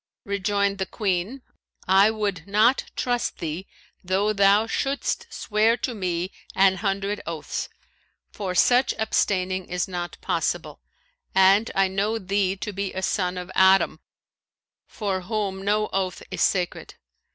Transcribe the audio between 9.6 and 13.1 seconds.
is not possible, and I know thee to be a